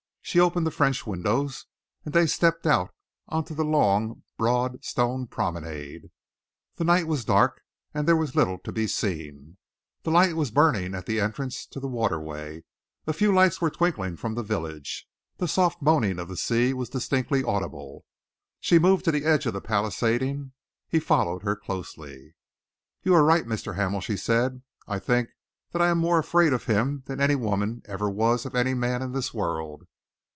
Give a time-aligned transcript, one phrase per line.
[0.23, 1.65] She opened the French windows,
[2.05, 2.91] and they stepped out
[3.27, 6.03] on to the long, broad stone promenade.
[6.77, 7.61] The night was dark,
[7.93, 9.57] and there was little to be seen.
[10.03, 12.63] The light was burning at the entrance to the waterway;
[13.05, 15.05] a few lights were twinkling from the village.
[15.35, 18.05] The soft moaning of the sea was distinctly audible.
[18.61, 20.53] She moved to the edge of the palisading.
[20.87, 22.35] He followed her closely.
[23.03, 23.75] "You are right, Mr.
[23.75, 24.61] Hamel," she said.
[24.87, 25.27] "I think
[25.73, 29.01] that I am more afraid of him than any woman ever was of any man
[29.01, 29.87] in this world."